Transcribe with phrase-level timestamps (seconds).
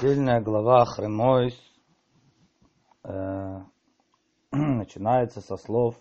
[0.00, 1.58] Недельная глава Хремойс
[3.02, 3.60] э,
[4.52, 5.96] начинается со слов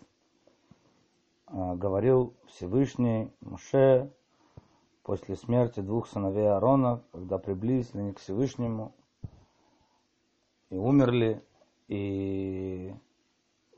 [1.47, 4.13] э, «Говорил Всевышний Муше
[5.01, 8.93] после смерти двух сыновей Аарона, когда приблизились они к Всевышнему
[10.69, 11.43] и умерли,
[11.87, 12.93] и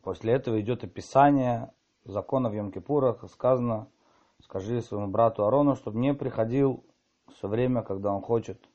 [0.01, 1.71] после этого идет описание
[2.03, 3.87] закона в Йом-Кипурах, сказано,
[4.43, 6.83] скажи своему брату Аарону, чтобы не приходил
[7.29, 8.68] все время, когда он хочет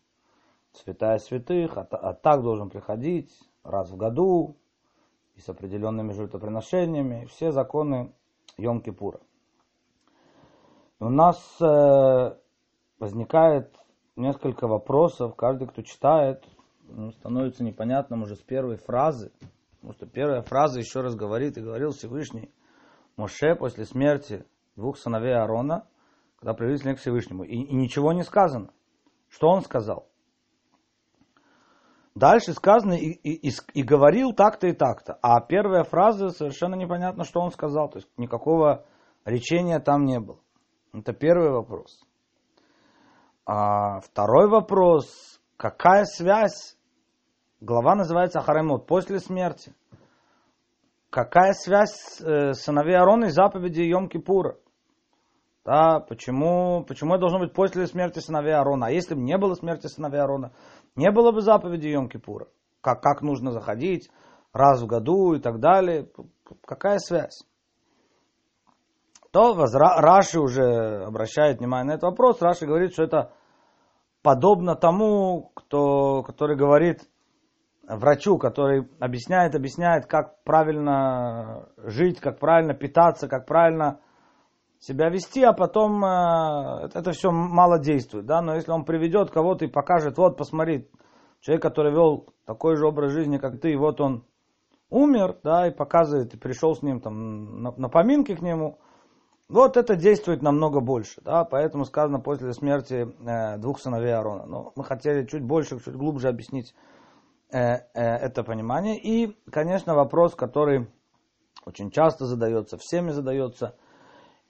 [0.76, 3.32] святая святых, а, а так должен приходить
[3.62, 4.56] раз в году
[5.34, 8.12] и с определенными жертвоприношениями, все законы
[8.58, 9.20] Йом-Кипура.
[11.00, 12.36] У нас э,
[12.98, 13.74] возникает
[14.16, 16.44] несколько вопросов, каждый, кто читает,
[16.88, 19.32] ну, становится непонятным уже с первой фразы,
[19.74, 22.52] потому что первая фраза еще раз говорит, и говорил Всевышний
[23.16, 24.44] Моше после смерти
[24.76, 25.86] двух сыновей Аарона,
[26.36, 28.70] когда привели к Всевышнему, и, и ничего не сказано.
[29.28, 30.08] Что он сказал?
[32.14, 35.18] Дальше сказано и, и, и, говорил так-то и так-то.
[35.20, 37.88] А первая фраза совершенно непонятно, что он сказал.
[37.88, 38.84] То есть никакого
[39.24, 40.38] речения там не было.
[40.92, 42.04] Это первый вопрос.
[43.46, 45.40] А второй вопрос.
[45.56, 46.76] Какая связь?
[47.60, 48.86] Глава называется Ахаремот.
[48.86, 49.74] После смерти.
[51.10, 54.56] Какая связь э, сыновей Аарона и заповеди Йом-Кипура?
[55.64, 58.86] Да, почему, почему это должно быть после смерти сыновей Аарона?
[58.86, 60.52] А если бы не было смерти сыновей Аарона,
[60.96, 62.46] не было бы заповеди Йом-Кипура.
[62.80, 64.10] Как, как нужно заходить
[64.52, 66.08] раз в году и так далее.
[66.64, 67.44] Какая связь?
[69.32, 72.40] То Раши уже обращает внимание на этот вопрос.
[72.40, 73.32] Раши говорит, что это
[74.22, 77.00] подобно тому, кто, который говорит
[77.82, 84.00] врачу, который объясняет, объясняет, как правильно жить, как правильно питаться, как правильно
[84.84, 89.64] себя вести, а потом э, это все мало действует, да, но если он приведет кого-то
[89.64, 90.90] и покажет, вот, посмотри,
[91.40, 94.26] человек, который вел такой же образ жизни, как ты, и вот он
[94.90, 98.78] умер, да, и показывает, и пришел с ним там на, на поминки к нему,
[99.48, 104.44] вот это действует намного больше, да, поэтому сказано после смерти э, двух сыновей Аарона.
[104.44, 106.74] Но мы хотели чуть больше, чуть глубже объяснить
[107.50, 108.98] э, э, это понимание.
[108.98, 110.90] И, конечно, вопрос, который
[111.64, 113.76] очень часто задается, всеми задается–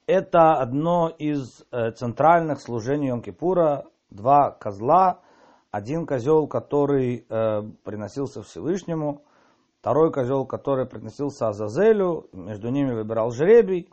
[0.07, 3.85] это одно из э, центральных служений Йом-Кипура.
[4.11, 5.21] Два козла.
[5.71, 9.23] Один козел, который э, приносился Всевышнему.
[9.81, 12.29] Второй козел, который приносился Азазелю.
[12.33, 13.91] Между ними выбирал жребий.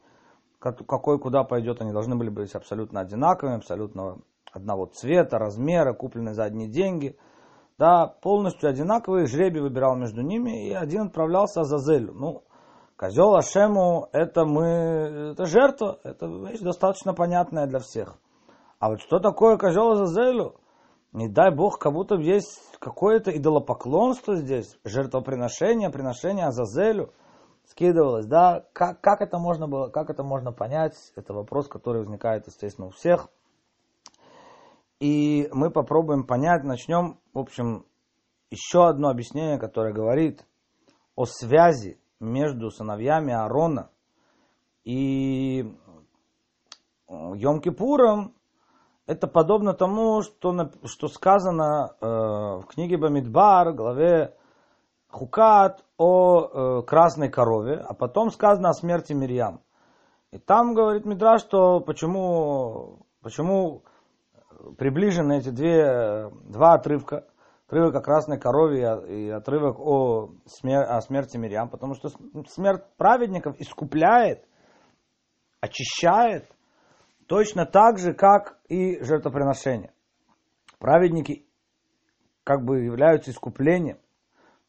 [0.60, 4.20] Какой куда пойдет, они должны были быть абсолютно одинаковыми, абсолютно
[4.54, 7.18] одного цвета, размера, купленные за одни деньги.
[7.80, 9.26] Да, полностью одинаковые.
[9.26, 10.68] Жребий выбирал между ними.
[10.68, 12.14] И один отправлялся Азазелю.
[12.14, 12.44] Ну,
[13.02, 18.16] Козел Ашему это мы, это жертва, это вещь достаточно понятная для всех.
[18.78, 20.54] А вот что такое козел Азазелю?
[21.12, 27.12] Не дай Бог, как будто есть какое-то идолопоклонство здесь, жертвоприношение, приношение Азазелю
[27.64, 28.68] скидывалось, да?
[28.72, 30.94] Как, как это можно было, как это можно понять?
[31.16, 33.30] Это вопрос, который возникает, естественно, у всех.
[35.00, 37.84] И мы попробуем понять, начнем, в общем,
[38.52, 40.46] еще одно объяснение, которое говорит
[41.16, 43.90] о связи между сыновьями Аарона
[44.84, 45.74] и
[47.10, 48.34] Йом-Кипуром,
[49.08, 54.36] это подобно тому, что, что сказано э, в книге Бамидбар, главе
[55.10, 59.62] Хукат, о э, красной корове, а потом сказано о смерти Мирьям.
[60.32, 63.84] И там говорит Мидра, что почему, почему
[64.78, 67.26] приближены эти две, два отрывка
[67.72, 72.10] отрывок о красной корове и отрывок о, смер о смерти Мирьям, потому что
[72.50, 74.46] смерть праведников искупляет,
[75.62, 76.54] очищает
[77.28, 79.94] точно так же, как и жертвоприношение.
[80.80, 81.48] Праведники
[82.44, 84.00] как бы являются искуплением.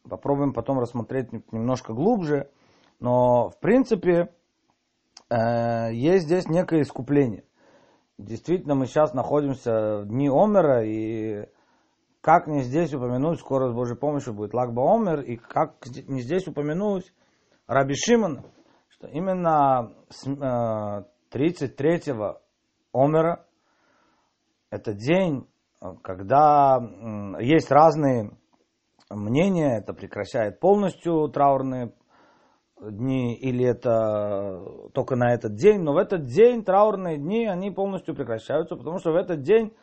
[0.08, 2.52] Попробуем потом рассмотреть немножко глубже,
[3.00, 4.32] но в принципе
[5.28, 7.42] э, есть здесь некое искупление.
[8.16, 11.48] Действительно, мы сейчас находимся в дни Омера, и
[12.22, 15.74] как не здесь упомянуть, скоро с Божьей помощью будет Лагба Омер, и как
[16.06, 17.12] не здесь упомянуть
[17.66, 18.44] Раби Шимон,
[18.88, 19.92] что именно
[21.34, 22.34] 33-го э,
[22.92, 23.44] Омера,
[24.70, 25.48] это день,
[26.02, 26.78] когда
[27.40, 28.30] есть разные
[29.10, 31.92] мнения, это прекращает полностью траурные
[32.80, 34.62] дни, или это
[34.94, 39.10] только на этот день, но в этот день траурные дни, они полностью прекращаются, потому что
[39.10, 39.74] в этот день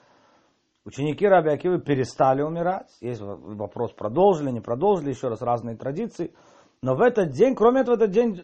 [0.86, 2.90] Ученики Раби Акивы перестали умирать.
[3.02, 6.34] Есть вопрос, продолжили, не продолжили, еще раз разные традиции.
[6.82, 8.42] Но в этот день, кроме этого, в этот день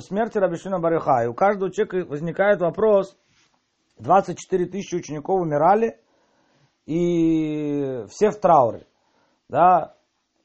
[0.00, 3.16] смерти Рабишина Бариха, и у каждого человека возникает вопрос,
[3.98, 5.98] 24 тысячи учеников умирали,
[6.84, 8.86] и все в трауре.
[9.48, 9.94] да,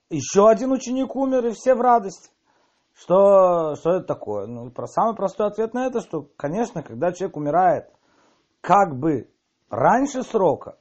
[0.09, 2.31] еще один ученик умер, и все в радость.
[2.93, 4.45] Что, что это такое?
[4.45, 7.89] Ну, про, самый простой ответ на это, что, конечно, когда человек умирает
[8.61, 9.31] как бы
[9.69, 10.77] раньше срока,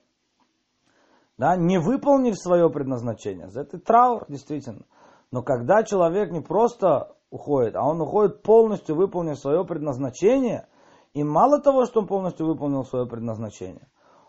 [1.43, 4.85] да, не выполнив свое предназначение, это траур, действительно.
[5.33, 10.69] Но когда человек не просто уходит, а он уходит полностью выполнив свое предназначение,
[11.15, 13.89] и мало того, что он полностью выполнил свое предназначение,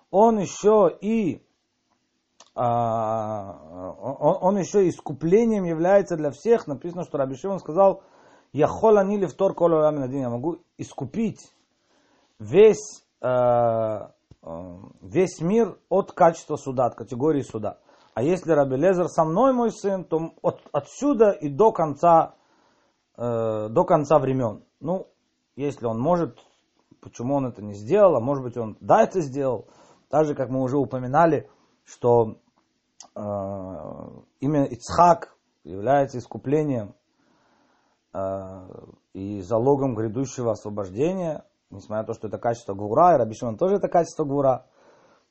[0.09, 1.45] он еще и
[2.55, 6.65] а, он, он еще искуплением является для всех.
[6.65, 8.01] Написано, что Раби Шимон сказал,
[8.53, 11.53] я холани лифтор коло я могу искупить
[12.39, 13.27] весь, э,
[15.01, 17.79] весь мир от качества суда, от категории суда.
[18.13, 22.35] А если Раби Лезер со мной мой сын, то от, отсюда и до конца,
[23.17, 24.63] э, до конца времен.
[24.79, 25.07] Ну,
[25.55, 26.37] если он может,
[27.01, 29.67] почему он это не сделал, а может быть он да это сделал.
[30.09, 31.49] Так же, как мы уже упоминали,
[31.85, 32.37] что
[33.15, 33.19] э,
[34.41, 36.93] имя Ицхак является искуплением
[38.13, 38.19] э,
[39.13, 41.45] и залогом грядущего освобождения,
[41.77, 44.65] несмотря на то, что это качество Гура, и Рабишиман тоже это качество Гура.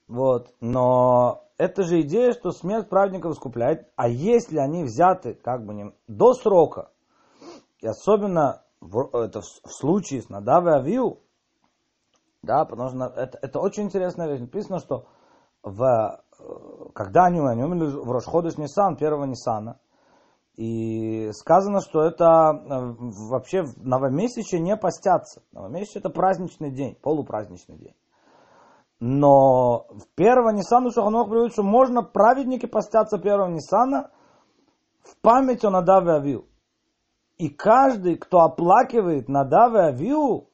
[0.09, 0.55] Вот.
[0.61, 5.93] Но это же идея, что смерть праведников искупляет, а если они взяты как бы не
[6.09, 6.91] до срока,
[7.81, 11.21] и особенно в, это в, в случае с Надавой Авиу,
[12.43, 14.41] да, потому что это, это очень интересная вещь.
[14.41, 15.06] Написано, что
[15.62, 16.21] в
[16.94, 19.79] когда они, они умерли в Рошходыш Нисан, первого Нисана,
[20.57, 22.95] и сказано, что это э,
[23.31, 25.43] вообще в новомесяче не постятся.
[25.53, 27.95] Новомесяче это праздничный день, полупраздничный день.
[29.01, 34.11] Но в первого Ниссана Шаханох говорит, что можно праведники постятся первого Ниссана
[35.03, 36.47] в память о Надаве Авиу.
[37.39, 40.49] И каждый, кто оплакивает Надаве Авиу,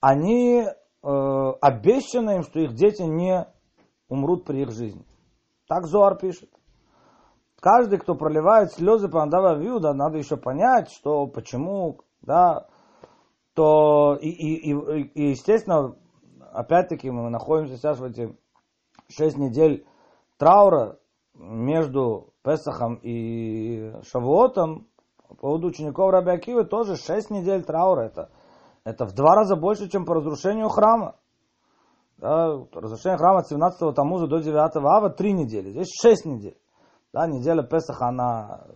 [0.00, 3.46] они э, обещаны им, что их дети не
[4.08, 5.04] умрут при их жизни.
[5.68, 6.50] Так Зоар пишет.
[7.60, 12.66] Каждый, кто проливает слезы по Андава Виуда, надо еще понять, что почему, да,
[13.54, 15.94] то и, и, и, и естественно,
[16.52, 18.34] опять-таки мы находимся сейчас в эти
[19.08, 19.86] шесть недель
[20.38, 20.98] траура
[21.34, 24.86] между Песахом и Шавуотом,
[25.28, 28.06] по поводу учеников Раби Акивы тоже шесть недель траура.
[28.06, 28.30] Это,
[28.84, 31.16] это в два раза больше, чем по разрушению храма.
[32.16, 35.70] Да, разрушение храма от 17 Тамуза до 9 Ава 3 недели.
[35.70, 36.58] Здесь 6 недель.
[37.12, 38.66] Да, неделя Песаха, она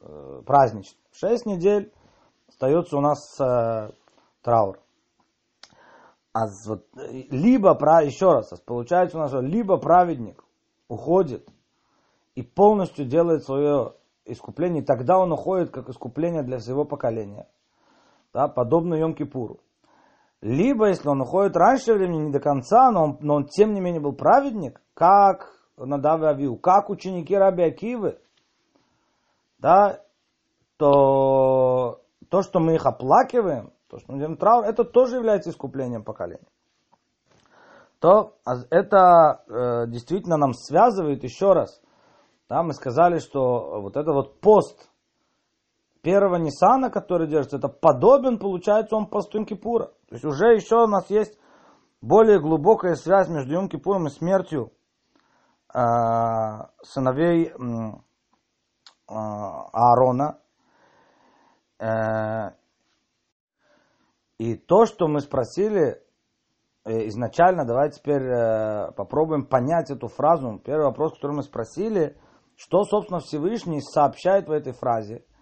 [0.00, 1.00] э, праздничная.
[1.12, 1.92] 6 недель
[2.48, 3.90] остается у нас э,
[4.42, 4.78] траур.
[6.32, 7.70] А вот, либо,
[8.04, 10.44] еще раз, получается у нас, либо праведник
[10.88, 11.48] уходит
[12.36, 13.94] и полностью делает свое
[14.24, 17.48] искупление, и тогда он уходит как искупление для всего поколения.
[18.32, 19.58] Да, подобно Йом-Кипуру.
[20.40, 23.80] Либо, если он уходит раньше времени, не до конца, но он, но он тем не
[23.80, 28.18] менее был праведник, как Надавы Авиу, как ученики Раби Акивы,
[29.58, 30.00] да,
[30.76, 36.04] то то, что мы их оплакиваем, то, что мы делаем траур, это тоже является искуплением
[36.04, 36.46] поколения.
[37.98, 41.82] То а это э, действительно нам связывает еще раз.
[42.48, 44.90] Да, мы сказали, что вот это вот пост
[46.02, 49.88] первого Ниссана, который держится, это подобен, получается, он посту Йом-Кипура.
[50.08, 51.38] То есть уже еще у нас есть
[52.00, 54.72] более глубокая связь между Йом-Кипуром и смертью
[55.72, 57.54] сыновей э,
[59.06, 60.38] Аарона.
[61.78, 62.52] Э,
[64.38, 66.02] и то, что мы спросили
[66.84, 70.60] э, изначально, давайте теперь э, попробуем понять эту фразу.
[70.64, 72.16] Первый вопрос, который мы спросили,
[72.56, 75.24] что, собственно, Всевышний сообщает в этой фразе–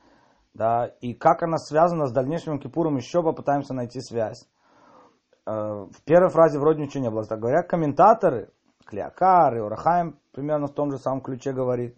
[0.55, 4.49] да, и как она связана с дальнейшим Кипуром, еще попытаемся найти связь.
[5.47, 7.25] В первой фразе вроде ничего не было.
[7.25, 8.51] Так говорят комментаторы,
[8.89, 11.97] Клеокар и Урахаем примерно в том же самом ключе говорит,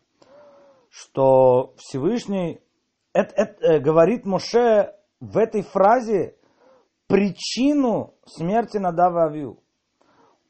[0.89, 2.61] что Всевышний
[3.13, 6.37] это, это, э, говорит Моше в этой фразе
[7.07, 9.61] причину смерти Надава Авиу.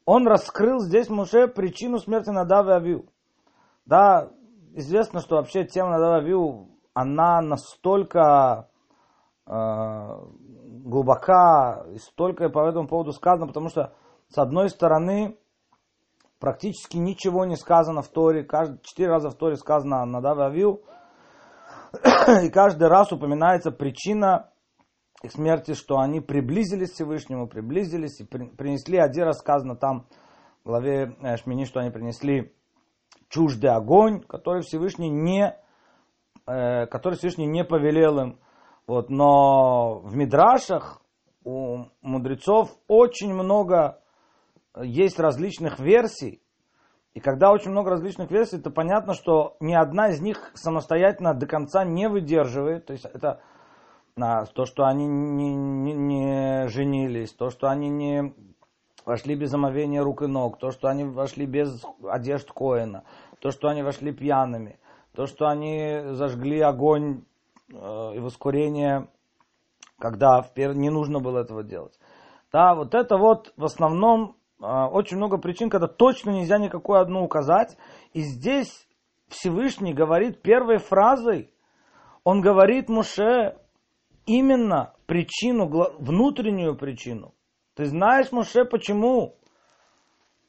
[0.05, 3.05] Он раскрыл здесь Моше причину смерти Надава Авиу.
[3.85, 4.31] Да,
[4.73, 8.67] известно, что вообще тема Надава Авиу она настолько
[9.45, 9.51] э,
[10.83, 13.93] глубока, и столько по этому поводу сказано, потому что,
[14.29, 15.37] с одной стороны,
[16.41, 18.45] практически ничего не сказано в Торе,
[18.83, 20.83] четыре раза в Торе сказано Надав Авил,
[22.43, 24.51] и каждый раз упоминается причина
[25.23, 30.07] их смерти, что они приблизились к Всевышнему, приблизились и принесли, один раз сказано там
[30.65, 32.53] в главе э, Шмини, что они принесли
[33.29, 35.55] чуждый огонь, который Всевышний не
[36.47, 38.39] Э, который Всевышний не повелел им.
[38.87, 41.01] Вот, но в Мидрашах
[41.43, 44.01] у мудрецов очень много
[44.79, 46.41] есть различных версий,
[47.13, 51.45] И когда очень много различных версий, то понятно, что ни одна из них самостоятельно до
[51.45, 52.85] конца не выдерживает.
[52.85, 53.41] То есть это
[54.17, 58.33] а, то, что они не, не, не женились, то, что они не
[59.05, 63.03] вошли без омовения рук и ног, то, что они вошли без одежд Коина,
[63.39, 64.79] то, что они вошли пьяными,
[65.13, 67.23] то, что они зажгли огонь
[67.73, 69.09] э, и воскурение,
[69.99, 71.97] когда не нужно было этого делать.
[72.51, 77.77] Да, вот это вот в основном очень много причин, когда точно нельзя никакую одну указать.
[78.13, 78.87] И здесь
[79.27, 81.51] Всевышний говорит первой фразой,
[82.23, 83.57] он говорит Муше
[84.25, 85.67] именно причину,
[85.99, 87.33] внутреннюю причину.
[87.75, 89.35] Ты знаешь, Муше, почему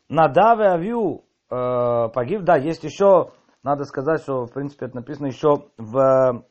[0.09, 2.43] Надав и Авью э, погиб?
[2.43, 3.31] Да, есть еще,
[3.63, 6.43] надо сказать, что, в принципе, это написано еще в, э,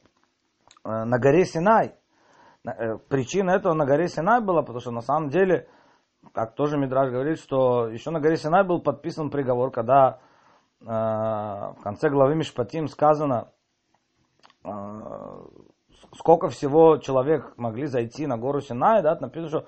[0.84, 1.94] на горе Синай.
[2.66, 5.68] Э, причина этого на горе Синай была, потому что на самом деле,
[6.34, 10.20] как тоже Мидраж говорит, что еще на горе Синай был подписан приговор, когда
[10.80, 13.52] э, в конце главы Мишпатим сказано,
[14.64, 14.70] э,
[16.16, 19.68] сколько всего человек могли зайти на гору Синай, да, написано, что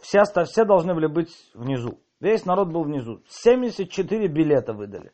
[0.00, 1.98] все, все должны были быть внизу.
[2.20, 3.22] Весь народ был внизу.
[3.28, 5.12] 74 билета выдали.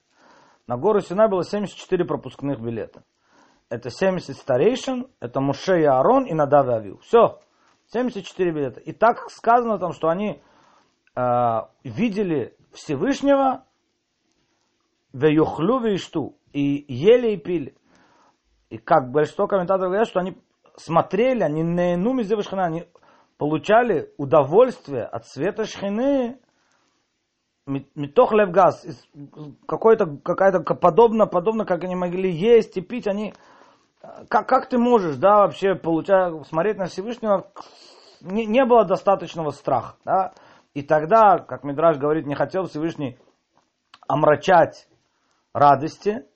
[0.67, 3.03] На гору Синай было 74 пропускных билета.
[3.69, 6.99] Это 70 старейшин, это Муше и Аарон и Надав и Авил.
[6.99, 7.41] Все.
[7.93, 8.81] 74 билета.
[8.81, 10.41] И так сказано там, что они э,
[11.85, 13.65] видели Всевышнего
[15.13, 17.77] в Юхлю Вишту и ели и пили.
[18.69, 20.37] И как большинство комментаторов говорят, что они
[20.77, 22.19] смотрели, они не ну
[22.59, 22.85] они
[23.37, 26.39] получали удовольствие от света шхины,
[27.67, 28.85] метох левгаз,
[29.67, 33.35] какой-то, какая-то подобно, подобно, как они могли есть и пить, они,
[34.29, 37.51] как, как ты можешь, да, вообще получая, смотреть на Всевышнего,
[38.21, 40.33] не, не было достаточного страха, да,
[40.75, 43.19] и тогда, как Мидраж говорит, не хотел Всевышний
[44.07, 44.89] омрачать
[45.53, 46.27] радости,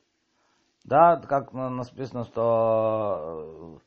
[0.85, 3.79] да, как написано, что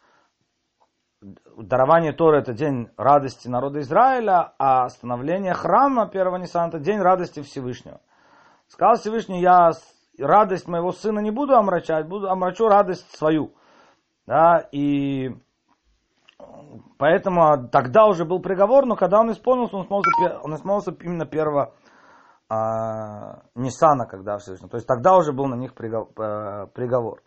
[1.22, 7.42] дарование Торы это день радости народа Израиля, а становление храма первого Ниссана это день радости
[7.42, 8.01] Всевышнего.
[8.68, 9.72] Сказал Всевышний, я
[10.18, 13.54] радость моего сына не буду омрачать, буду омрачу радость свою.
[14.25, 15.36] Да, и
[16.97, 21.74] поэтому тогда уже был приговор, но когда он исполнился, он исполнился, он исполнился именно первого
[22.50, 24.69] а, Ниссана, когда Всевышний.
[24.69, 27.21] То есть тогда уже был на них э, приговор.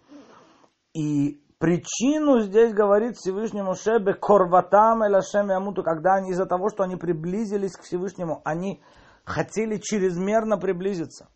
[0.95, 6.97] И Причину здесь говорит Всевышнему Шебе Корватам Элашем Ямуту, когда они из-за того, что они
[6.97, 8.83] приблизились к Всевышнему, они
[9.25, 11.29] хотели чрезмерно приблизиться.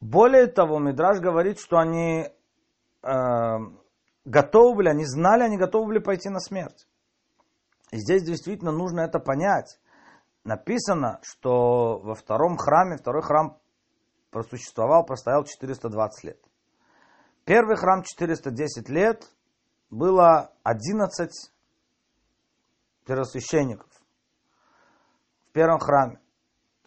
[0.00, 2.28] Более того, Мидраж говорит, что они
[3.02, 3.10] э,
[4.24, 6.86] готовы были, они знали, они готовы были пойти на смерть.
[7.90, 9.78] И здесь действительно нужно это понять.
[10.44, 13.58] Написано, что во втором храме, второй храм
[14.30, 16.40] просуществовал, простоял 420 лет.
[17.44, 19.30] Первый храм 410 лет,
[19.90, 21.30] было 11
[23.06, 23.88] первосвященников
[25.48, 26.20] в первом храме.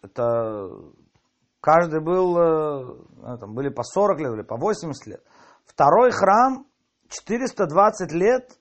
[0.02, 0.68] Это
[1.60, 5.24] каждый был, э, там, были по 40 лет или по 80 лет.
[5.64, 6.66] Второй храм
[7.08, 8.58] 420 лет,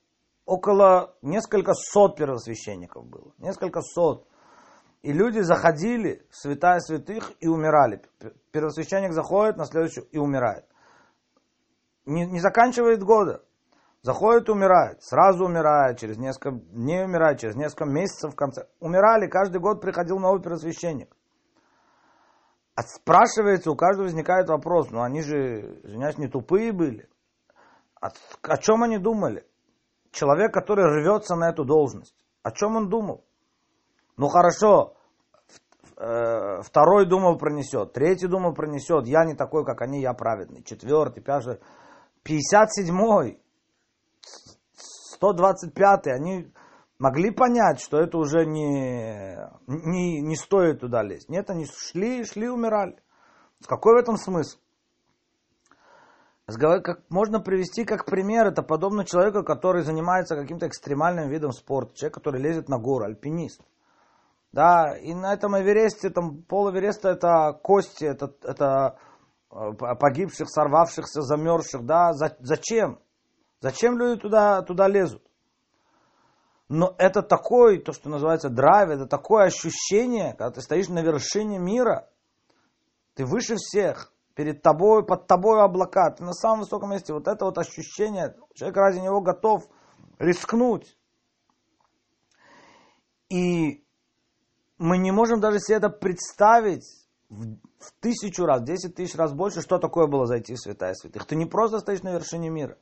[0.48, 3.34] около несколько сот первосвященников было.
[3.38, 4.28] Несколько сот.
[5.04, 8.02] И люди заходили в святая святых и умирали.
[8.52, 10.66] Первосвященник заходит на следующую и умирает
[12.08, 13.44] не, не заканчивает года.
[14.02, 18.68] Заходит, умирает, сразу умирает, через несколько дней умирает, через несколько месяцев в конце.
[18.80, 21.14] Умирали, каждый год приходил новый первосвященник.
[22.76, 27.10] А спрашивается, у каждого возникает вопрос, ну они же, извиняюсь, не тупые были.
[28.00, 28.10] О,
[28.44, 29.46] о чем они думали?
[30.12, 32.16] Человек, который рвется на эту должность.
[32.44, 33.26] О чем он думал?
[34.16, 34.96] Ну хорошо,
[35.98, 41.22] э, второй думал пронесет, третий думал пронесет, я не такой, как они, я праведный, четвертый,
[41.22, 41.60] пятый.
[42.26, 43.40] 57-й,
[45.22, 46.52] 125-й, они
[47.00, 49.38] могли понять, что это уже не,
[49.68, 51.30] не, не стоит туда лезть.
[51.30, 52.98] Нет, они шли, шли, умирали.
[53.66, 54.60] Какой в этом смысл?
[56.48, 62.16] Как можно привести как пример, это подобно человеку, который занимается каким-то экстремальным видом спорта, человек,
[62.16, 63.62] который лезет на гору, альпинист.
[64.54, 68.98] Да, и на этом Эвересте, там пол Эвереста это кости, это, это
[69.50, 73.00] Э, погибших, сорвавшихся, замерзших, да, за, зачем?
[73.62, 75.24] Зачем люди туда, туда лезут?
[76.68, 81.60] Но это такой, то, что называется драйв, это такое ощущение, когда ты стоишь на вершине
[81.60, 82.10] мира,
[83.16, 87.12] ты выше всех, перед тобой, под тобой облака, ты на самом высоком месте.
[87.12, 89.68] Вот это вот ощущение, человек ради него готов
[90.20, 90.96] рискнуть.
[93.30, 93.84] И
[94.78, 96.86] мы не можем даже себе это представить
[97.30, 101.26] в тысячу раз, десять тысяч раз больше, что такое было зайти в святая святых.
[101.26, 102.78] Ты не просто стоишь на вершине мира.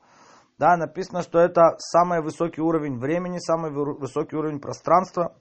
[0.57, 5.37] Да, написано, что это самый высокий уровень времени, самый высокий уровень пространства,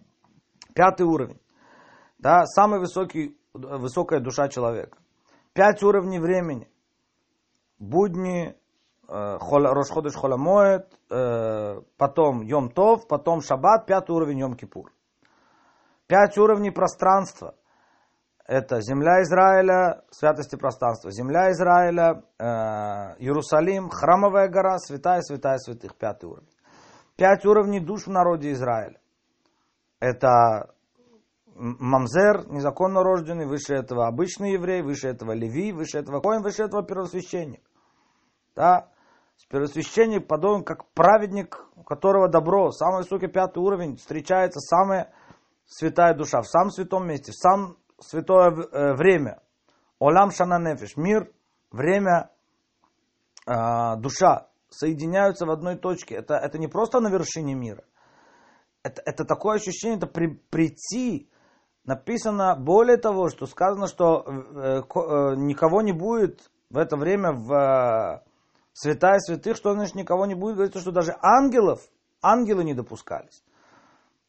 [0.74, 1.40] пятый уровень.
[2.18, 4.98] Да, самый высокий, высокая душа человека.
[5.54, 6.68] Пять уровней времени.
[7.78, 8.56] Будни,
[9.08, 14.92] э, Рошходыш Холамоет, э, потом Йом Тов, потом Шаббат, пятый уровень Йом Кипур.
[16.08, 17.54] Пять уровней пространства.
[18.46, 21.12] Это земля Израиля, святости пространства.
[21.12, 22.44] Земля Израиля, э,
[23.20, 26.50] Иерусалим, храмовая гора, святая, святая святых, пятый уровень.
[27.16, 28.98] Пять уровней душ в народе Израиля.
[30.00, 30.73] Это
[31.54, 36.82] мамзер, незаконно рожденный, выше этого обычный еврей, выше этого леви, выше этого коин, выше этого
[36.82, 37.62] первосвященник.
[38.54, 38.90] Да?
[39.48, 45.12] Первосвященник подобен как праведник, у которого добро, самый высокий пятый уровень, встречается самая
[45.66, 49.40] святая душа, в самом святом месте, в самом святое э, время.
[49.98, 51.30] Олам Шананефиш, мир,
[51.70, 52.30] время,
[53.46, 56.16] э, душа соединяются в одной точке.
[56.16, 57.84] Это, это не просто на вершине мира.
[58.82, 61.30] Это, это такое ощущение, это при, прийти
[61.84, 67.52] написано более того, что сказано, что э, э, никого не будет в это время в
[67.52, 68.20] э,
[68.72, 71.80] святая святых, что значит никого не будет, говорится, что даже ангелов,
[72.22, 73.44] ангелы не допускались.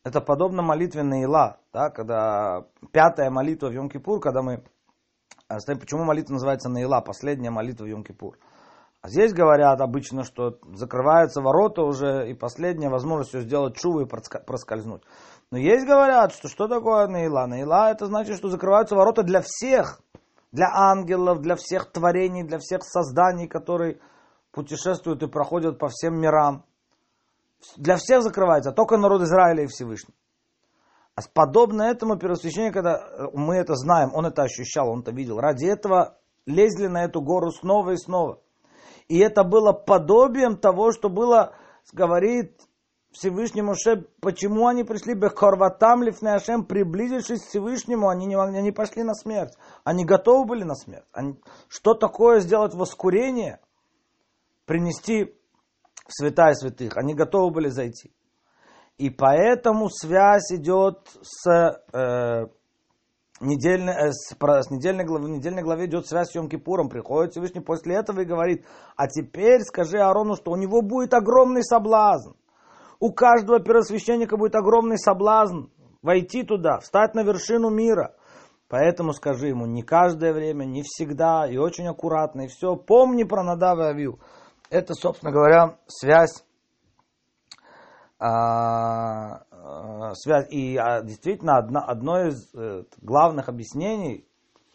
[0.03, 4.63] Это подобно молитве Наила, да, когда пятая молитва в Йом-Кипур, когда мы...
[5.47, 8.35] Почему молитва называется Наила, последняя молитва в Йом-Кипур?
[9.01, 14.05] А здесь говорят обычно, что закрываются ворота уже, и последняя возможность все сделать чуву и
[14.05, 15.03] проскользнуть.
[15.51, 17.45] Но есть говорят, что что такое Наила?
[17.45, 20.01] Наила это значит, что закрываются ворота для всех,
[20.51, 23.99] для ангелов, для всех творений, для всех созданий, которые
[24.51, 26.65] путешествуют и проходят по всем мирам.
[27.77, 30.15] Для всех закрывается, только народ Израиля и Всевышний.
[31.15, 35.65] А подобно этому первосвященник, когда мы это знаем, он это ощущал, он это видел, ради
[35.65, 38.41] этого лезли на эту гору снова и снова.
[39.07, 41.53] И это было подобием того, что было,
[41.93, 42.59] говорит
[43.15, 49.13] Всевышний Моше, почему они пришли Бехорватам Лифнеашем, приблизившись к Всевышнему, они не, они пошли на
[49.13, 49.53] смерть.
[49.85, 51.05] Они готовы были на смерть.
[51.13, 53.61] Они, что такое сделать воскурение,
[54.65, 55.33] принести
[56.05, 56.97] в святая святых?
[56.97, 58.11] Они готовы были зайти.
[58.97, 61.49] И поэтому связь идет с,
[61.93, 62.47] э,
[63.39, 65.27] недельной, э, с, с недельной главы.
[65.27, 66.89] В недельной главе идет связь с Йом-Кипуром.
[66.89, 68.65] Приходит Всевышний после этого и говорит,
[68.97, 72.35] а теперь скажи Аарону, что у него будет огромный соблазн
[73.05, 75.65] у каждого первосвященника будет огромный соблазн
[76.01, 78.15] войти туда, встать на вершину мира.
[78.67, 82.75] Поэтому скажи ему, не каждое время, не всегда, и очень аккуратно, и все.
[82.75, 84.19] Помни про Надава и Авил.
[84.71, 86.43] Это, собственно говоря, связь,
[88.17, 90.47] а, а, связь.
[90.49, 94.27] И а, действительно, одно, одно из э, главных объяснений,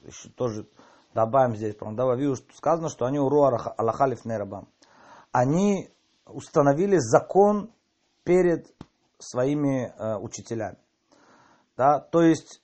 [0.03, 0.69] еще тоже
[1.15, 4.69] добавим здесь про Авил, что сказано, что они уру Аллахалиф Нерабам.
[5.33, 5.89] Они
[6.27, 7.73] установили закон
[8.25, 8.67] перед
[9.19, 10.79] своими э, учителями.
[11.77, 12.01] Да?
[12.01, 12.63] То есть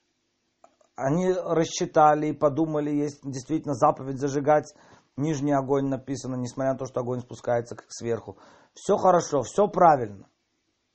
[0.95, 4.73] они рассчитали и подумали, есть действительно заповедь зажигать
[5.15, 8.37] нижний огонь написано, несмотря на то, что огонь спускается сверху.
[8.73, 10.27] Все хорошо, все правильно.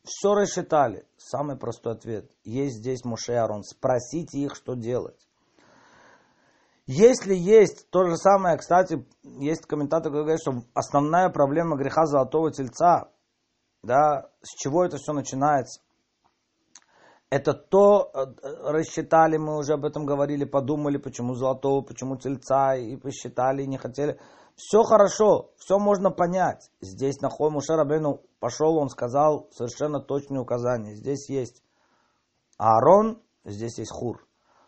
[0.04, 1.06] Все рассчитали.
[1.16, 2.30] Самый простой ответ.
[2.44, 3.62] Есть здесь Моше и Арон.
[3.62, 5.28] Спросите их, что делать.
[6.86, 12.50] Если есть то же самое, кстати, есть комментатор, который говорит, что основная проблема греха золотого
[12.50, 13.11] тельца
[13.82, 15.80] да, с чего это все начинается.
[17.30, 18.26] Это то, э,
[18.70, 23.78] рассчитали, мы уже об этом говорили, подумали, почему золотого, почему тельца, и посчитали, и не
[23.78, 24.20] хотели.
[24.54, 26.70] Все хорошо, все можно понять.
[26.82, 27.72] Здесь на Хой Муше
[28.38, 30.94] пошел, он сказал совершенно точные указания.
[30.94, 31.62] Здесь есть
[32.58, 34.26] Аарон, здесь есть Хур.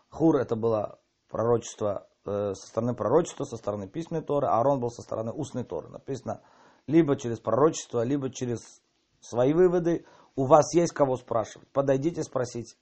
[0.09, 0.97] Хур это было
[1.29, 5.89] пророчество э, со стороны пророчества, со стороны письменной Торы, Аарон был со стороны устной Торы.
[5.89, 6.41] Написано
[6.87, 8.81] либо через пророчество, либо через
[9.25, 11.67] свои выводы, у вас есть кого спрашивать.
[11.71, 12.75] Подойдите, спросите.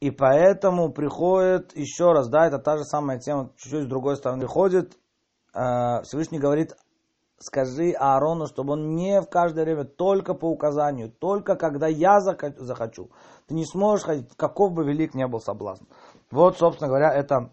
[0.00, 4.40] И поэтому приходит еще раз, да, это та же самая тема, чуть-чуть с другой стороны
[4.40, 4.96] приходит,
[5.52, 6.74] э, Всевышний говорит,
[7.38, 13.10] скажи Аарону, чтобы он не в каждое время, только по указанию, только когда я захочу.
[13.46, 15.84] Ты не сможешь ходить, каков бы велик не был соблазн.
[16.30, 17.52] Вот, собственно говоря, это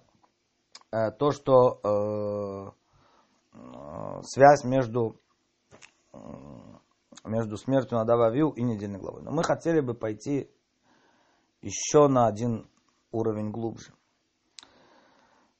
[0.92, 2.72] э, то, что э,
[3.54, 5.20] э связь между
[7.24, 9.24] между смертью Надава Вил и недельной главой.
[9.24, 10.50] Но мы хотели бы пойти
[11.62, 12.70] еще на один
[13.12, 13.94] уровень глубже.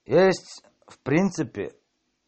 [0.06, 1.76] Есть, в принципе,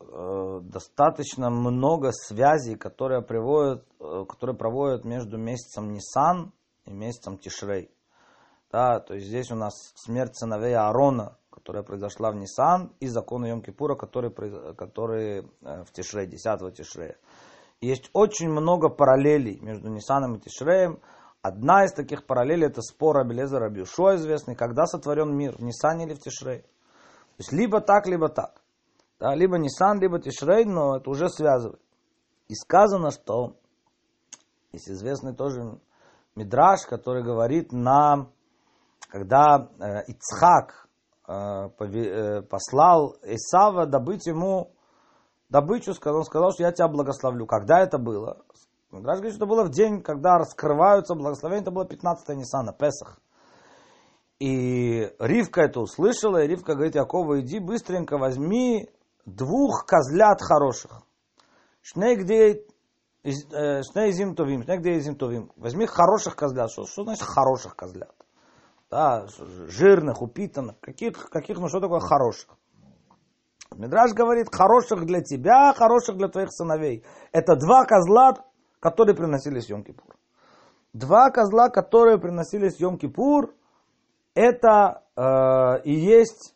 [0.01, 6.51] э, достаточно много связей, которые, приводят, э, которые проводят между месяцем Нисан
[6.85, 7.89] и месяцем Тишрей.
[8.71, 13.47] Да, то есть здесь у нас смерть сыновей Аарона, которая произошла в Нисан, и законы
[13.51, 14.31] Йом-Кипура, которые,
[14.75, 17.17] которые э, в Тишре, 10 Тишрея.
[17.81, 20.99] Есть очень много параллелей между Нисаном и Тишреем.
[21.41, 26.13] Одна из таких параллелей это спор Абелеза Рабиушо известный, когда сотворен мир, в Нисане или
[26.13, 26.63] в Тишрее.
[26.63, 28.61] То есть либо так, либо так.
[29.19, 31.81] Да, либо Нисан, либо Тишрей, но это уже связывает.
[32.49, 33.55] И сказано, что
[34.71, 35.79] есть известный тоже
[36.35, 38.29] Мидраш, который говорит на,
[39.09, 40.87] когда э, Ицхак
[41.27, 44.71] э, э, послал Исава добыть ему
[45.49, 47.45] добычу, он сказал, что я тебя благословлю.
[47.45, 48.43] Когда это было?
[48.91, 53.19] Мидраш говорит, что было в день, когда раскрываются благословения, это было 15 Ниссана, Песах.
[54.39, 58.89] И Ривка это услышала, и Ривка говорит, Якова, иди быстренько возьми
[59.25, 61.03] двух козлят хороших.
[61.81, 62.65] Шней где
[63.23, 65.51] э, Шней зим товим, шней где зим товим.
[65.55, 66.71] Возьми хороших козлят.
[66.71, 68.15] Что, что значит хороших козлят?
[68.89, 69.27] Да,
[69.67, 70.79] жирных, упитанных.
[70.79, 72.57] Каких, каких, ну что такое хороших?
[73.75, 77.03] Мидраж говорит, хороших для тебя, хороших для твоих сыновей.
[77.32, 78.34] Это два козла,
[78.79, 80.15] которые приносились Йом-Кипур.
[80.93, 83.53] Два козла, которые приносились Йом-Кипур,
[84.34, 86.55] это э, и есть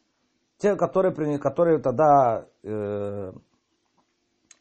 [0.57, 3.31] те, которые, которые тогда э,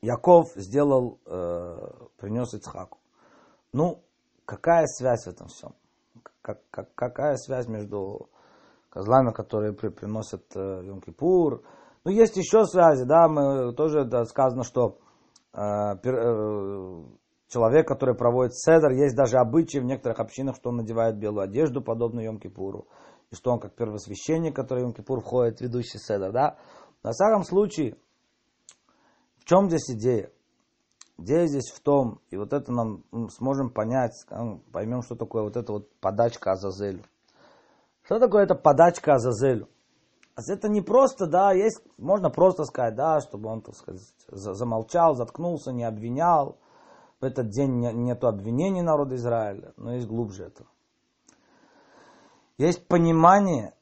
[0.02, 1.76] Яков сделал, э,
[2.18, 2.98] принес Ицхаку.
[3.72, 4.02] Ну,
[4.44, 5.74] какая связь в этом всем?
[6.42, 8.28] Как, как, какая связь между
[8.90, 11.62] козлами, которые при, приносят э, Йом-Кипур?
[12.04, 14.98] Ну, есть еще связи, да, мы тоже да, сказано, что
[15.52, 15.58] э,
[16.02, 17.04] пер, э,
[17.48, 21.80] человек, который проводит седр, есть даже обычаи в некоторых общинах, что он надевает белую одежду,
[21.80, 22.86] подобную Йом-Кипуру,
[23.30, 26.56] и что он как первосвященник, который Йом-Кипур входит, ведущий седр, да.
[27.04, 27.96] На самом случае,
[29.38, 30.30] в чем здесь идея?
[31.18, 34.12] Идея здесь в том, и вот это нам сможем понять,
[34.72, 37.04] поймем, что такое вот эта вот подачка Азазелю.
[38.02, 39.68] Что такое эта подачка Азазелю?
[40.36, 45.72] Это не просто, да, есть, можно просто сказать, да, чтобы он, так сказать, замолчал, заткнулся,
[45.72, 46.58] не обвинял.
[47.20, 50.68] В этот день нету обвинений народа Израиля, но есть глубже этого.
[52.58, 53.74] Есть понимание,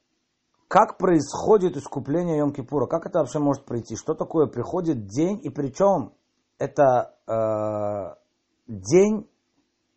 [0.69, 6.13] как происходит искупление Йом-Кипура, как это вообще может пройти, что такое приходит день, и причем
[6.59, 8.15] это э,
[8.69, 9.29] день,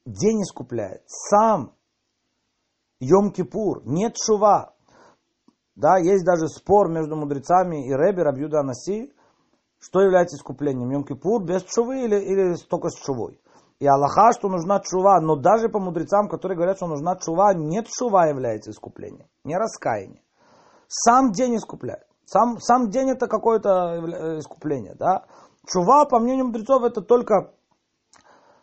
[0.05, 1.03] день искупляет.
[1.07, 1.73] Сам
[3.01, 4.73] Йом-Кипур, нет шува.
[5.75, 9.11] Да, есть даже спор между мудрецами и Реби, Рабьюда Анаси,
[9.79, 10.91] что является искуплением.
[10.91, 13.39] Йом-Кипур без чувы или, или только с чувой.
[13.79, 17.87] И Аллаха, что нужна чува, но даже по мудрецам, которые говорят, что нужна чува, нет
[17.87, 20.21] чува является искуплением, не раскаяние.
[20.87, 22.05] Сам день искупляет.
[22.25, 24.95] Сам, сам день это какое-то э, искупление.
[24.95, 25.25] Да?
[25.67, 27.51] Чува, по мнению мудрецов, это только,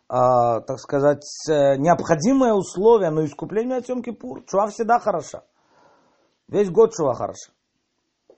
[0.09, 4.43] э, так сказать, э, необходимое условие, но искупление от Йом Кипур.
[4.45, 5.43] Чува всегда хороша.
[6.51, 7.51] Весь год чува хороша.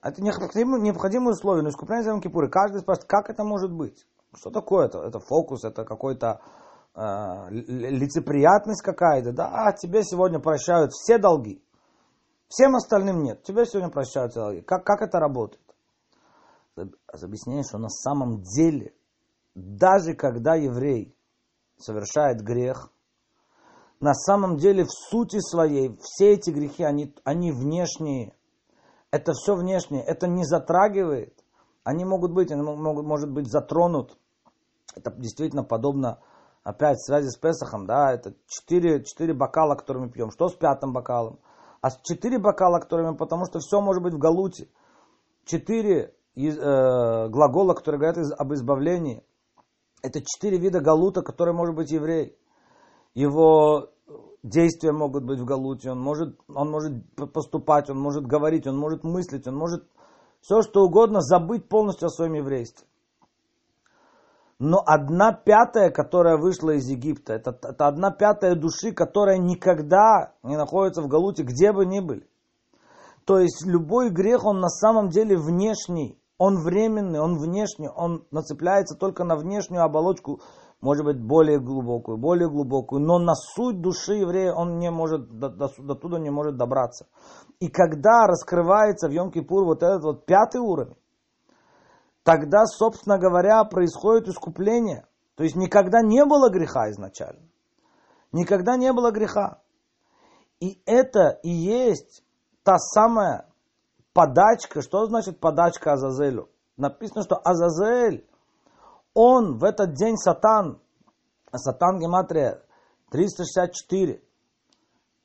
[0.00, 2.44] Это необходимое, необходимое условие, но искупление Йом Кипур.
[2.44, 4.06] И каждый спрашивает, как это может быть?
[4.34, 5.00] Что такое это?
[5.00, 6.40] Это фокус, это какой-то
[6.94, 7.00] э,
[7.50, 9.32] лицеприятность какая-то.
[9.32, 11.60] Да, а тебе сегодня прощают все долги.
[12.48, 13.42] Всем остальным нет.
[13.42, 14.62] Тебе сегодня прощают целый.
[14.62, 15.64] Как, как это работает?
[16.76, 18.94] Объясняет, что на самом деле,
[19.54, 21.16] даже когда еврей
[21.78, 22.92] совершает грех,
[24.04, 28.34] на самом деле в сути своей все эти грехи, они, они внешние.
[29.10, 30.02] Это все внешнее.
[30.04, 31.42] Это не затрагивает.
[31.84, 34.18] Они могут быть, они могут, может быть затронут.
[34.94, 36.20] Это действительно подобно
[36.64, 40.30] опять в связи с Песохом, да, это четыре, четыре бокала, которые мы пьем.
[40.30, 41.38] Что с пятым бокалом?
[41.80, 44.68] а четыре бокала, которыми, потому что все может быть в галуте.
[45.44, 49.22] Четыре э, глагола, которые говорят из, об избавлении.
[50.02, 52.38] Это четыре вида галута, которые может быть еврей.
[53.12, 53.90] Его
[54.44, 56.92] действия могут быть в галуте, он может, он может
[57.32, 59.88] поступать, он может говорить, он может мыслить, он может
[60.42, 62.86] все что угодно забыть полностью о своем еврействе.
[64.58, 70.56] Но одна пятая, которая вышла из Египта, это, это одна пятая души, которая никогда не
[70.56, 72.28] находится в Галуте, где бы ни были.
[73.24, 78.96] То есть любой грех, он на самом деле внешний, он временный, он внешний, он нацепляется
[78.96, 80.40] только на внешнюю оболочку,
[80.80, 85.48] может быть, более глубокую, более глубокую, но на суть души еврея он не может, до,
[85.48, 87.06] до, до туда не может добраться.
[87.60, 90.96] И когда раскрывается в Йом-Кипур вот этот вот пятый уровень,
[92.22, 95.06] тогда, собственно говоря, происходит искупление.
[95.36, 97.48] То есть никогда не было греха изначально.
[98.32, 99.62] Никогда не было греха.
[100.60, 102.24] И это и есть
[102.62, 103.48] та самая
[104.12, 104.82] подачка.
[104.82, 106.48] Что значит подачка Азазелю?
[106.76, 108.26] Написано, что Азазель,
[109.14, 110.80] он в этот день сатан,
[111.52, 112.62] сатан гематрия
[113.10, 114.20] 364,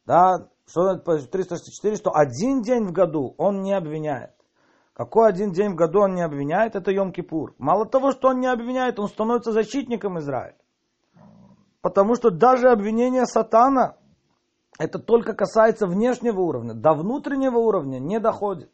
[0.05, 4.31] да, что 364, что один день в году он не обвиняет.
[4.93, 7.53] Какой один день в году он не обвиняет, это Йом-Кипур.
[7.57, 10.57] Мало того, что он не обвиняет, он становится защитником Израиля.
[11.81, 13.95] Потому что даже обвинение сатана,
[14.77, 16.73] это только касается внешнего уровня.
[16.73, 18.71] До внутреннего уровня не доходит.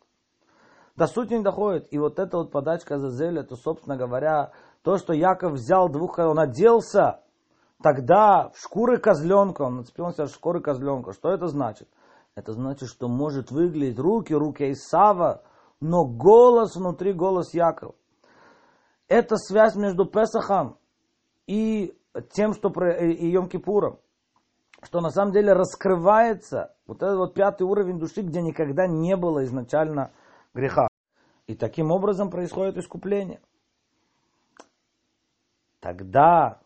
[0.96, 1.88] До сути не доходит.
[1.92, 4.52] И вот эта вот подачка Азазеля, это, собственно говоря,
[4.86, 7.22] то, что Яков взял двух, он оделся
[7.82, 11.12] тогда в шкуры козленка, он нацепил на себя шкуры козленка.
[11.12, 11.90] Что это значит?
[12.36, 15.42] Это значит, что может выглядеть руки, руки Исава,
[15.82, 17.96] но голос внутри, голос Якова.
[19.08, 20.78] Это связь между Песахом
[21.48, 21.98] и
[22.34, 23.98] тем, что про и Йом-Кипуром.
[24.84, 29.46] Что на самом деле раскрывается вот этот вот пятый уровень души, где никогда не было
[29.46, 30.12] изначально
[30.54, 30.88] греха.
[31.48, 33.42] И таким образом происходит искупление.
[35.86, 36.62] Тогда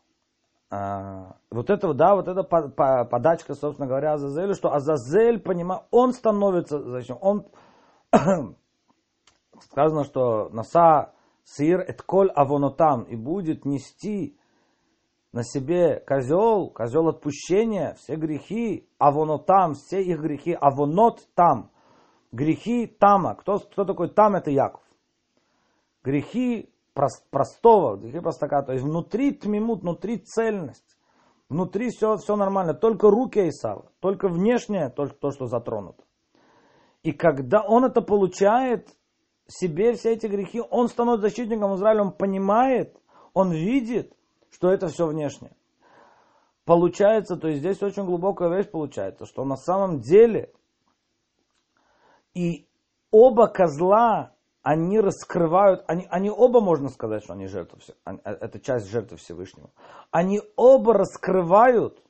[0.71, 6.79] а, вот это, да, вот эта подачка, собственно говоря, Азазелю, что Азазель, понимает, он становится,
[6.79, 7.45] зачем, он,
[9.59, 11.11] сказано, что Наса
[11.43, 14.39] Сир Этколь Авонотам, и будет нести
[15.33, 21.71] на себе козел, козел отпущения, все грехи, авонотам, все их грехи, авонот там,
[22.31, 23.35] грехи тама.
[23.35, 24.37] Кто, кто такой там?
[24.37, 24.83] Это Яков.
[26.05, 30.97] Грехи простого, грехи простака, то есть внутри тмимут, внутри цельность,
[31.49, 36.03] внутри все, все нормально, только руки Исава, только внешнее, только то, что затронуто.
[37.03, 38.89] И когда он это получает,
[39.47, 42.95] себе все эти грехи, он становится защитником Израиля, он понимает,
[43.33, 44.13] он видит,
[44.51, 45.55] что это все внешнее.
[46.65, 50.53] Получается, то есть здесь очень глубокая вещь получается, что на самом деле
[52.35, 52.67] и
[53.11, 58.89] оба козла, они раскрывают, они, они оба, можно сказать, что они жертвы, э, это часть
[58.89, 59.69] жертвы Всевышнего.
[60.11, 62.03] Они оба раскрывают,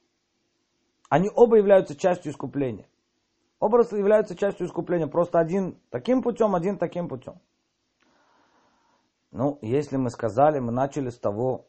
[1.09, 2.87] они оба являются частью искупления.
[3.59, 7.39] Оба являются частью искупления, просто один таким путем, один таким путем.
[9.31, 11.67] Ну, если мы сказали, мы начали с того,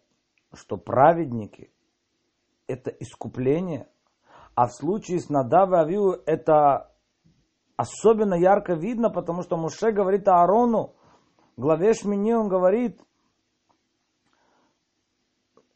[0.54, 1.70] что праведники–
[2.66, 3.88] это искупление,
[4.54, 6.89] а в случае с Надав и Авиу это
[7.80, 10.94] особенно ярко видно, потому что Муше говорит Аарону,
[11.56, 13.00] главе Шмини он говорит,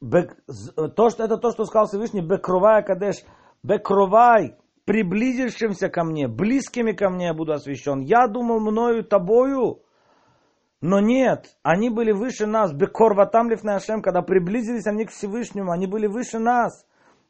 [0.01, 3.17] то, что, это то, что сказал Всевышний, Бекровай Кадеш,
[3.63, 8.01] Бекровай, приблизившимся ко мне, близкими ко мне я буду освящен.
[8.01, 9.81] Я думал мною, тобою,
[10.83, 12.75] но нет, они были выше нас.
[12.75, 16.85] Бекор ватамлив на Ашем, когда приблизились они к Всевышнему, они были выше нас.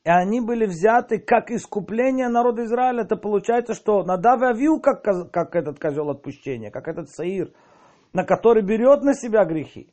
[0.05, 3.03] И они были взяты как искупление народа Израиля.
[3.03, 7.53] Это получается, что Надав и Авил, как, как этот козел отпущения, как этот Саир,
[8.13, 9.93] на который берет на себя грехи.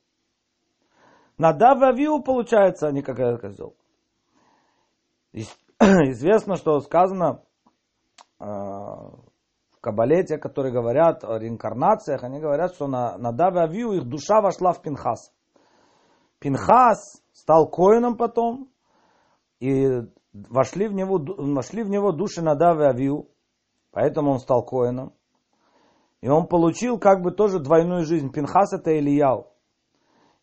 [1.38, 3.76] Надав и Авил, получается, они как этот козел.
[5.80, 7.44] Известно, что сказано
[8.38, 9.12] а,
[9.82, 14.40] Кабале, те, которые говорят о реинкарнациях, они говорят, что на, на Даве Авию их душа
[14.40, 15.34] вошла в Пинхас.
[16.40, 18.70] Пинхас стал коином потом,
[19.62, 20.02] и
[20.34, 23.30] вошли в него, вошли в него души на Даве Авию,
[23.92, 25.14] поэтому он стал коином.
[26.20, 28.32] И он получил как бы тоже двойную жизнь.
[28.32, 29.48] Пинхас это Ильяу.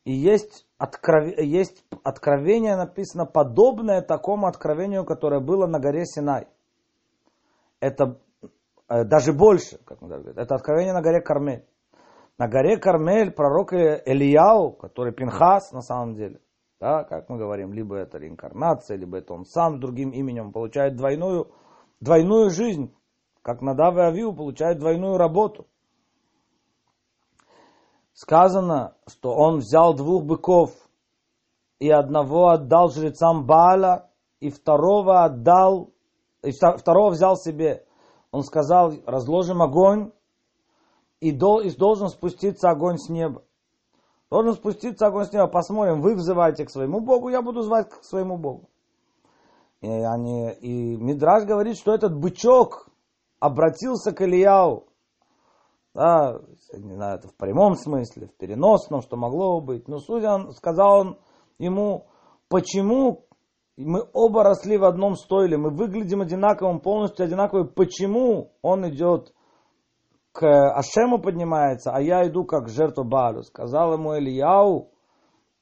[0.04, 1.36] И есть, откров...
[1.38, 6.48] есть откровение написано подобное такому откровению, которое было на горе Синай.
[7.80, 8.18] Это
[8.88, 11.64] Э, даже больше, как мы говорим, это откровение на горе Кармель.
[12.38, 16.40] На горе Кармель пророк Элияу, который Пинхас на самом деле,
[16.80, 21.50] да, как мы говорим, либо это реинкарнация, либо это он сам другим именем получает двойную,
[22.00, 22.94] двойную жизнь,
[23.42, 25.66] как Надав и Авиу получает двойную работу.
[28.12, 30.72] Сказано, что он взял двух быков
[31.78, 34.10] и одного отдал жрецам Бааля,
[34.40, 35.92] и второго отдал,
[36.42, 37.84] и второго взял себе
[38.30, 40.12] он сказал, разложим огонь,
[41.20, 43.42] и должен спуститься огонь с неба.
[44.30, 45.46] Должен спуститься огонь с неба.
[45.46, 48.68] Посмотрим, вы взываете к своему Богу, я буду звать к своему Богу.
[49.80, 52.88] И, они, и Мидраж говорит, что этот бычок
[53.40, 54.84] обратился к Ильяу.
[55.94, 56.40] Да,
[56.74, 59.88] не знаю, это в прямом смысле, в переносном, что могло быть.
[59.88, 61.18] Но судя, он, сказал он
[61.58, 62.06] ему,
[62.48, 63.24] почему
[63.76, 67.68] мы оба росли в одном стойле, мы выглядим одинаковым, полностью одинаковым.
[67.68, 69.32] Почему он идет
[70.32, 73.42] к Ашему поднимается, а я иду как жертва Балю?
[73.42, 74.90] Сказал ему Ильяу,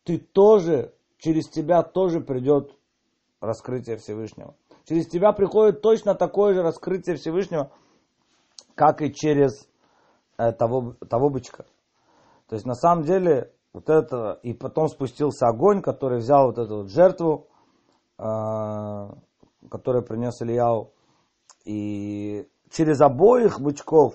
[0.04, 2.76] ты тоже, через тебя тоже придет
[3.40, 4.54] раскрытие Всевышнего.
[4.84, 7.70] Через тебя приходит точно такое же раскрытие Всевышнего,
[8.74, 9.68] как и через
[10.38, 11.64] э, того, того бычка.
[12.48, 16.76] То есть на самом деле вот это, и потом спустился огонь, который взял вот эту
[16.78, 17.48] вот жертву,
[18.16, 19.14] а,
[19.70, 20.92] который принес Ильяу.
[21.64, 24.14] И через обоих бычков,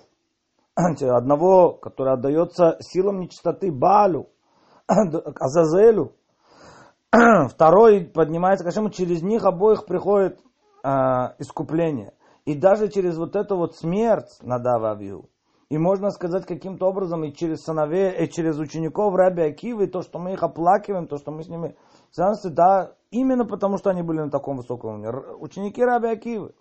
[0.75, 4.29] одного, который отдается силам нечистоты Балю,
[4.88, 6.13] Азазелю,
[7.49, 10.39] второй поднимается к Ашему, через них обоих приходит
[10.84, 10.89] э,
[11.39, 12.13] искупление.
[12.45, 15.29] И даже через вот эту вот смерть Надава Авью,
[15.69, 20.19] и можно сказать каким-то образом и через сыновей, и через учеников Раби Акивы, то, что
[20.19, 21.77] мы их оплакиваем, то, что мы с ними
[22.10, 25.10] связаны, да, именно потому, что они были на таком высоком уровне.
[25.39, 26.53] Ученики Раби Акивы.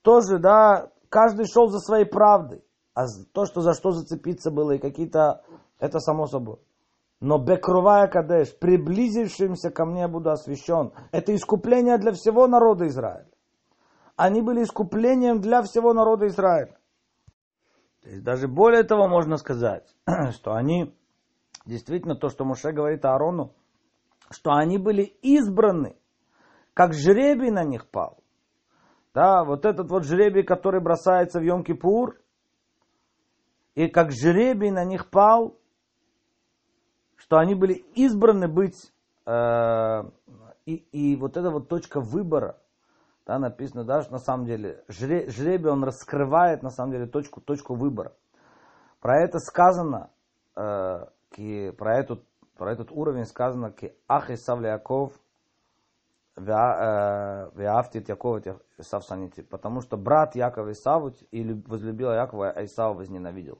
[0.00, 2.64] Тоже, да, каждый шел за своей правдой.
[2.94, 5.42] А то, что за что зацепиться было, и какие-то,
[5.78, 6.58] это само собой.
[7.20, 10.92] Но Бекрувая Кадеш, приблизившимся ко мне буду освящен.
[11.10, 13.28] Это искупление для всего народа Израиля.
[14.16, 16.76] Они были искуплением для всего народа Израиля.
[18.02, 19.92] То есть даже более того можно сказать,
[20.32, 20.94] что они,
[21.66, 23.54] действительно то, что Муше говорит Аарону,
[24.30, 25.96] что они были избраны,
[26.74, 28.18] как жребий на них пал.
[29.14, 32.16] Да, вот этот вот жребий, который бросается в Йом-Кипур,
[33.74, 35.56] и как жребий на них пал,
[37.16, 38.92] что они были избраны быть,
[39.26, 40.02] э,
[40.66, 42.58] и, и вот эта вот точка выбора,
[43.26, 47.74] да, написано, да, что на самом деле жребий, он раскрывает на самом деле точку, точку
[47.74, 48.12] выбора.
[49.00, 50.10] Про это сказано,
[50.56, 51.06] э,
[51.76, 52.22] про, эту,
[52.56, 55.12] про этот уровень сказано, ки ах Исав Яков,
[56.36, 58.40] Веафтит Якова
[58.78, 59.42] Исав Санити.
[59.42, 63.58] Потому что брат Якова Исаву и возлюбил Якова, а Исав возненавидел.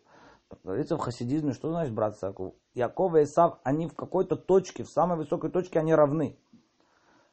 [0.62, 2.54] Говорится в хасидизме, что значит брат Яков?
[2.74, 6.37] Яков и Исав, они в какой-то точке, в самой высокой точке, они равны.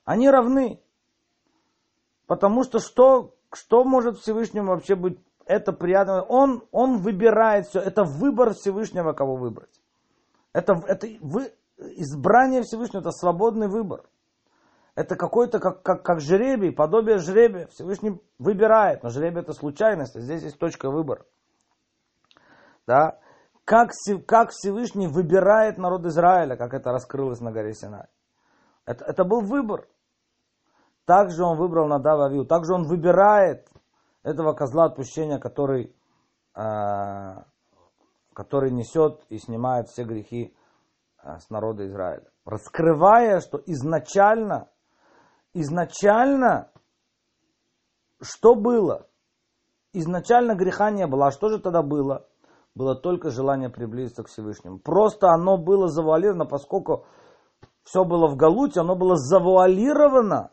[0.05, 0.79] Они равны.
[2.27, 6.21] Потому что что, что может Всевышнему вообще быть это приятно?
[6.23, 7.79] Он, он выбирает все.
[7.79, 9.81] Это выбор Всевышнего, кого выбрать.
[10.53, 14.03] Это, это вы, избрание Всевышнего, это свободный выбор.
[14.95, 17.67] Это какой-то, как, как, как жребий, подобие жребия.
[17.67, 21.25] Всевышний выбирает, но жребий это случайность, а здесь есть точка выбора.
[22.85, 23.19] Да?
[23.63, 23.91] Как,
[24.27, 28.07] как Всевышний выбирает народ Израиля, как это раскрылось на горе Синай.
[28.85, 29.87] Это, это был выбор.
[31.05, 32.45] Также он выбрал Надава Авиу.
[32.45, 33.67] Также он выбирает
[34.23, 35.95] этого козла отпущения, который,
[36.55, 37.43] э,
[38.33, 40.55] который несет и снимает все грехи
[41.23, 42.27] э, с народа Израиля.
[42.45, 44.69] Раскрывая, что изначально,
[45.53, 46.71] изначально,
[48.21, 49.07] что было?
[49.93, 51.27] Изначально греха не было.
[51.27, 52.27] А что же тогда было?
[52.73, 54.79] Было только желание приблизиться к Всевышнему.
[54.79, 57.05] Просто оно было завуалировано, поскольку
[57.83, 60.51] все было в Галуте, оно было завуалировано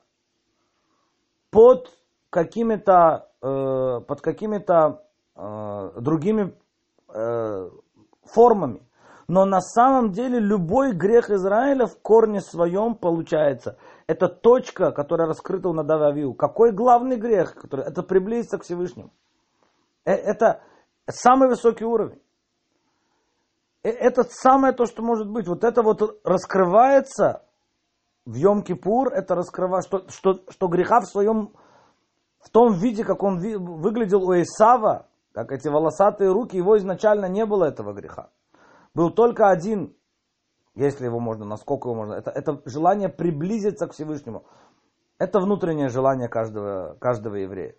[1.51, 1.91] под
[2.31, 5.05] какими-то э, под какими-то
[5.37, 6.57] э, другими
[7.15, 7.71] э,
[8.25, 8.83] формами.
[9.29, 13.77] Но на самом деле любой грех Израиля в корне своем получается.
[14.09, 16.35] Это точка, которая раскрыта у Надава Авиу.
[16.35, 17.55] Какой главный грех?
[17.55, 19.13] Который, это приблизиться к Всевышнему.
[20.05, 20.63] Э, это
[21.09, 22.21] самый высокий уровень.
[23.85, 25.47] Э, это самое то, что может быть.
[25.47, 27.45] Вот это вот раскрывается
[28.29, 31.55] в Йом-Кипур это раскрывает, что, что, что греха в своем,
[32.41, 37.47] в том виде, как он выглядел у Исава, как эти волосатые руки, его изначально не
[37.47, 38.29] было этого греха.
[38.95, 39.95] Был только один,
[40.79, 44.45] если его можно, насколько его можно, это, это желание приблизиться к Всевышнему.
[45.19, 47.75] Это внутреннее желание каждого, каждого еврея.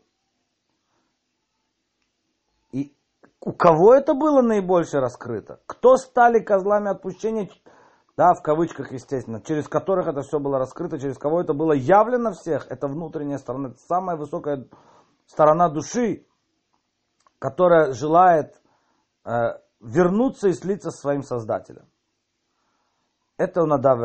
[2.72, 2.94] И
[3.40, 5.62] у кого это было наибольше раскрыто?
[5.66, 7.50] Кто стали козлами отпущения?
[8.20, 12.34] да, в кавычках, естественно, через которых это все было раскрыто, через кого это было явлено
[12.34, 14.68] всех, это внутренняя сторона, это самая высокая
[15.26, 16.26] сторона души,
[17.40, 18.62] которая желает
[19.24, 19.32] э,
[19.80, 21.86] вернуться и слиться со своим Создателем.
[23.40, 24.02] Это он Надав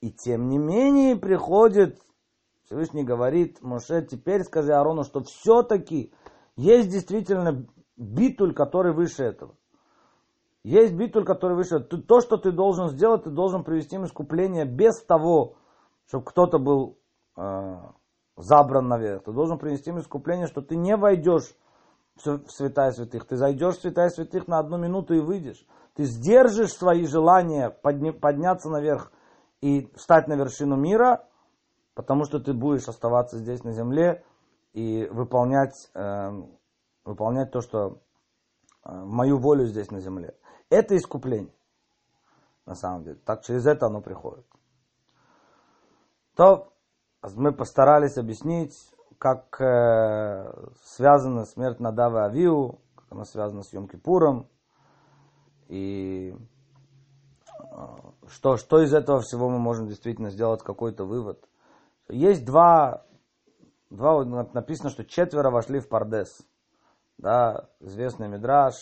[0.00, 2.00] И тем не менее приходит,
[2.64, 6.12] Всевышний говорит, Моше, теперь скажи Арону, что все-таки
[6.56, 7.64] есть действительно
[7.96, 9.54] битуль, который выше этого.
[10.64, 11.78] Есть битуль, который выше.
[11.78, 15.54] То, что ты должен сделать, ты должен привести им искупление без того,
[16.08, 16.98] чтобы кто-то был
[17.36, 17.76] э,
[18.36, 19.22] забран наверх.
[19.22, 21.54] Ты должен принести им искупление, что ты не войдешь
[22.16, 23.26] в святая святых.
[23.26, 25.64] Ты зайдешь в святая святых на одну минуту и выйдешь.
[25.96, 29.10] Ты сдержишь свои желания подня, подняться наверх
[29.62, 31.26] и встать на вершину мира,
[31.94, 34.22] потому что ты будешь оставаться здесь на земле
[34.74, 36.30] и выполнять, э,
[37.04, 38.02] выполнять то, что
[38.84, 40.36] э, мою волю здесь на земле.
[40.68, 41.54] Это искупление.
[42.66, 43.16] На самом деле.
[43.24, 44.44] Так через это оно приходит.
[46.34, 46.72] То
[47.22, 48.76] мы постарались объяснить,
[49.18, 50.52] как э,
[50.84, 54.46] связана смерть Надава Авиу, как она связана с Йом-Кипуром,
[55.68, 56.34] и
[57.58, 57.76] э,
[58.28, 61.48] что, что из этого всего мы можем действительно сделать какой-то вывод.
[62.08, 63.06] Есть два,
[63.90, 66.42] Два, написано, что четверо вошли в Пардес.
[67.18, 68.74] Да, известный Мидраш,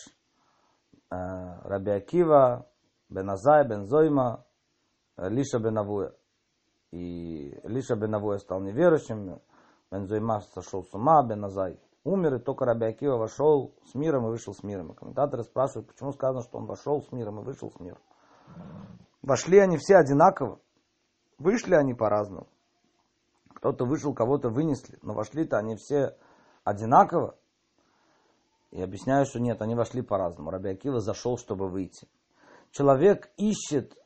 [1.11, 1.15] э,
[1.63, 2.67] Раби Акива,
[3.09, 4.45] Беназай, Бензойма,
[5.17, 6.13] Лиша Бенавуя.
[6.91, 9.39] И Лиша Бенавуя стал неверующим,
[9.91, 14.63] Бензойма сошел с ума, Беназай умер, и только Раби вошел с миром и вышел с
[14.63, 14.91] миром.
[14.91, 17.99] И комментаторы спрашивают, почему сказано, что он вошел с миром и вышел с миром.
[19.21, 20.59] Вошли они все одинаково,
[21.39, 22.47] вышли они по-разному.
[23.55, 26.15] Кто-то вышел, кого-то вынесли, но вошли-то они все
[26.63, 27.35] одинаково.
[28.69, 30.51] И объясняю, что нет, они вошли по-разному.
[30.51, 32.07] Раби зашел, чтобы выйти.
[32.71, 33.97] Человек ищет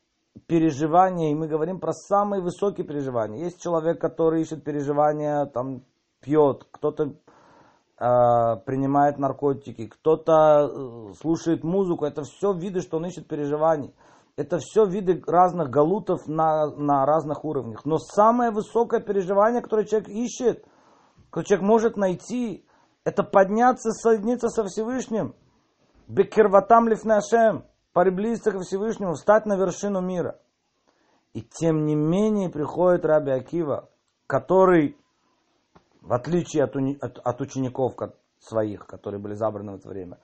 [0.47, 3.43] переживания, и мы говорим про самые высокие переживания.
[3.43, 5.83] Есть человек, который ищет переживания, там,
[6.21, 7.15] пьет, кто-то
[7.99, 12.05] принимает наркотики, кто-то э, слушает музыку.
[12.05, 13.93] Это все виды, что он ищет переживаний.
[14.37, 17.83] Это все виды разных галутов на, на разных уровнях.
[17.83, 20.65] Но самое высокое переживание, которое человек ищет,
[21.29, 22.65] которое человек может найти,
[23.03, 25.35] это подняться, соединиться со Всевышним.
[26.07, 30.39] Бекерватам лифнашем, приблизиться к Всевышнему, встать на вершину мира.
[31.33, 33.89] И тем не менее приходит Раби Акива,
[34.25, 34.97] который,
[36.01, 37.95] в отличие от, от, от учеников
[38.39, 40.19] своих, которые были забраны в это время,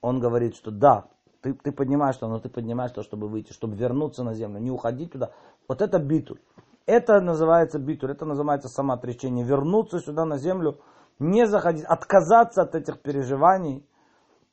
[0.00, 1.08] он говорит, что да,
[1.40, 4.70] ты, ты поднимаешь то, но ты поднимаешь то, чтобы выйти, чтобы вернуться на землю, не
[4.70, 5.30] уходить туда.
[5.68, 6.40] Вот это битуль.
[6.86, 9.44] Это называется битуль, это называется самоотречение.
[9.44, 10.78] Вернуться сюда на землю,
[11.18, 13.86] не заходить, отказаться от этих переживаний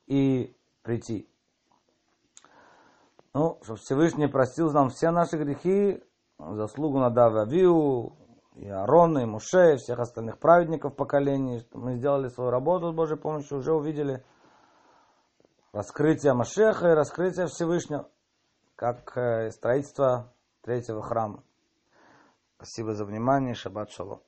[0.07, 1.27] и прийти.
[3.33, 6.03] Ну, чтобы Всевышний простил нам все наши грехи,
[6.37, 8.13] заслугу Надава Авиу,
[8.55, 13.17] и Аарона, и Муше, и всех остальных праведников поколений, мы сделали свою работу с Божьей
[13.17, 14.23] помощью, уже увидели
[15.71, 18.09] раскрытие Машеха и раскрытие Всевышнего,
[18.75, 21.43] как э, строительство третьего храма.
[22.57, 23.53] Спасибо за внимание.
[23.53, 24.21] Шаббат шалом.